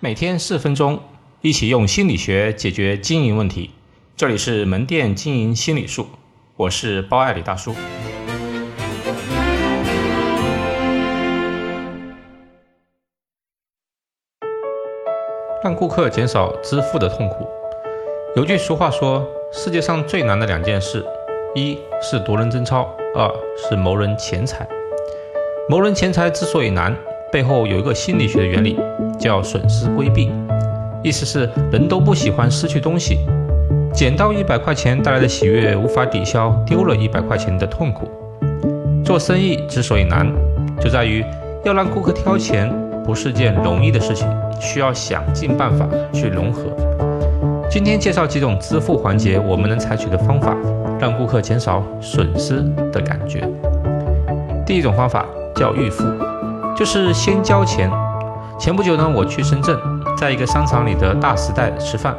[0.00, 1.00] 每天四分钟，
[1.40, 3.72] 一起用心理学解决经营问题。
[4.16, 6.06] 这里是门店经营心理术，
[6.54, 7.74] 我是包爱李大叔。
[15.64, 17.44] 让顾客减少支付的痛苦。
[18.36, 21.04] 有句俗话说，世界上最难的两件事，
[21.56, 24.64] 一是夺人贞操，二是谋人钱财。
[25.68, 26.96] 谋人钱财之所以难。
[27.30, 28.74] 背后有一个心理学的原理，
[29.18, 30.30] 叫损失规避，
[31.02, 33.18] 意思是人都不喜欢失去东西，
[33.92, 38.08] 捡到一百块钱带来的喜悦无法抵消丢了一百块钱的痛苦。
[39.04, 40.26] 做生意之所以难，
[40.80, 41.24] 就在于
[41.64, 42.72] 要让顾客挑钱
[43.04, 44.28] 不是件容易的事情，
[44.60, 46.64] 需要想尽办法去融合。
[47.70, 50.56] 今天介绍几种支付环节，我们能采取的方法，
[51.00, 53.48] 让顾客减少损失的感觉。
[54.64, 56.04] 第一种方法叫预付。
[56.76, 57.90] 就是先交钱。
[58.58, 59.78] 前不久呢，我去深圳，
[60.16, 62.12] 在一个商场里的大时代吃饭。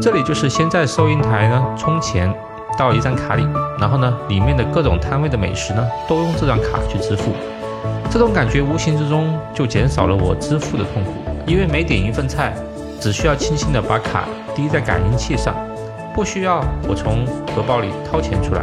[0.00, 2.32] 这里就是先在收银台呢充钱
[2.76, 3.48] 到一张卡里，
[3.80, 7.32] 然后呢，里面的各种摊位的美食呢都用这张卡去支付。
[8.10, 11.12] 这种感觉无形之中就减少了我支付的痛苦，
[11.46, 12.52] 因为每点一份菜，
[13.00, 15.54] 只需要轻轻的把卡滴在感应器上，
[16.14, 17.24] 不需要我从
[17.56, 18.62] 荷包里掏钱出来。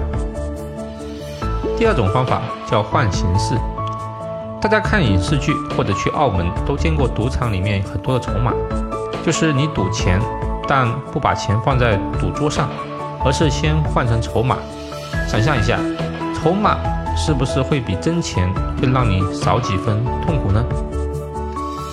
[1.75, 3.55] 第二种方法叫换形式。
[4.61, 8.53] 大家看影视剧或者去澳门都见过赌场里面很多的筹码，
[9.25, 10.21] 就是你赌钱，
[10.67, 12.69] 但不把钱放在赌桌上，
[13.25, 14.57] 而是先换成筹码。
[15.27, 15.79] 想象一下，
[16.35, 16.77] 筹码
[17.17, 18.47] 是不是会比真钱
[18.79, 20.63] 更让你少几分痛苦呢？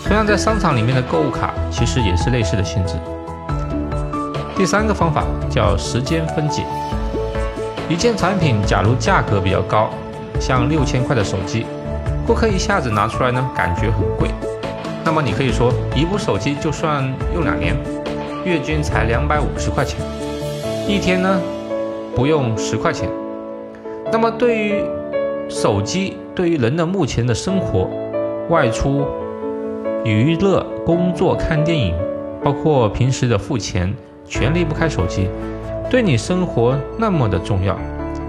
[0.04, 2.96] 同样，在商场里面的购物卡其实也是类似的性质。
[4.54, 6.66] 第三个方法叫时间分解。
[7.88, 9.88] 一件产品假如价格比较高，
[10.38, 11.64] 像六千块的手机。
[12.28, 14.28] 顾客一下子拿出来呢，感觉很贵。
[15.02, 17.02] 那么你可以说，一部手机就算
[17.34, 17.74] 用两年，
[18.44, 19.98] 月均才两百五十块钱，
[20.86, 21.40] 一天呢
[22.14, 23.08] 不用十块钱。
[24.12, 24.84] 那么对于
[25.48, 27.88] 手机，对于人的目前的生活、
[28.50, 29.06] 外出、
[30.04, 31.94] 娱乐、工作、看电影，
[32.44, 33.90] 包括平时的付钱，
[34.26, 35.30] 全离不开手机。
[35.88, 37.74] 对你生活那么的重要，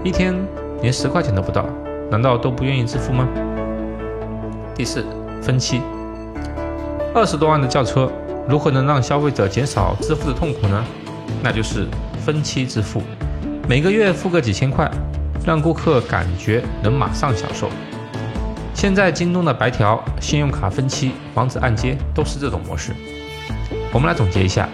[0.02, 0.34] 一天
[0.80, 1.66] 连十块钱都不到，
[2.10, 3.28] 难道都不愿意支付吗？
[4.80, 5.04] 第四，
[5.42, 5.82] 分期。
[7.14, 8.10] 二十多万的轿车，
[8.48, 10.82] 如何能让消费者减少支付的痛苦呢？
[11.42, 11.86] 那就是
[12.24, 13.02] 分期支付，
[13.68, 14.90] 每个月付个几千块，
[15.44, 17.68] 让顾客感觉能马上享受。
[18.72, 22.94] 现在京东的白条、信用卡分期、房子按揭都是这种模式。
[23.92, 24.66] 我们来总结一下，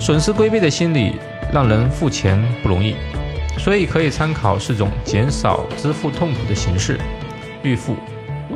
[0.00, 1.20] 损失规避的心理
[1.52, 2.96] 让人付钱不容易，
[3.56, 6.98] 所以可以参考四种减少支付痛苦的形式：
[7.62, 7.94] 预付。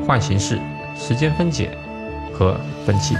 [0.07, 0.61] 换形式、
[0.95, 1.71] 时间分解
[2.33, 3.15] 和分期。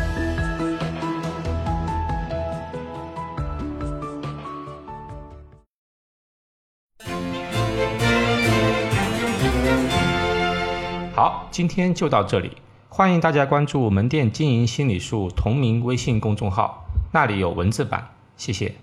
[11.15, 12.53] 好，今天就到这里，
[12.91, 18.75] 欢迎大家关注门店经营心理术同名微信公众号，那里有文字版，谢谢。